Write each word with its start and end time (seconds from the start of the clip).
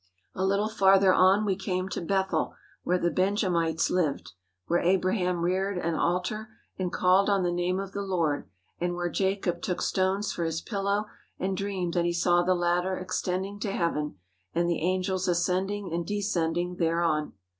A 0.33 0.43
little 0.43 0.67
farther 0.67 1.13
on 1.13 1.45
we 1.45 1.55
came 1.55 1.87
to 1.89 2.01
Bethel 2.01 2.55
where 2.81 2.97
the 2.97 3.11
Benja 3.11 3.51
mites 3.51 3.91
lived, 3.91 4.31
where 4.65 4.79
Abraham 4.79 5.41
reared 5.43 5.77
an 5.77 5.93
altar 5.93 6.49
and 6.75 6.91
called 6.91 7.29
on 7.29 7.43
the 7.43 7.51
name 7.51 7.79
of 7.79 7.91
the 7.91 8.01
Lord, 8.01 8.49
and 8.79 8.95
where 8.95 9.11
Jacob 9.11 9.61
took 9.61 9.79
stones 9.79 10.31
for 10.31 10.43
his 10.43 10.59
pillow 10.59 11.05
and 11.37 11.55
dreamed 11.55 11.93
that 11.93 12.05
he 12.05 12.13
saw 12.13 12.41
the 12.41 12.55
ladder 12.55 12.97
extending 12.97 13.59
to 13.59 13.71
heaven 13.73 14.17
and 14.55 14.67
the 14.67 14.81
angels 14.81 15.27
ascending 15.27 15.93
and 15.93 16.07
descending 16.07 16.77
there 16.77 17.01
on. 17.03 17.33